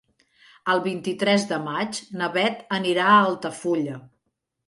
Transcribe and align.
El 0.73 0.79
vint-i-tres 0.85 1.45
de 1.51 1.59
maig 1.65 1.99
na 2.21 2.31
Beth 2.37 2.65
anirà 2.79 3.05
a 3.17 3.21
Altafulla. 3.29 4.01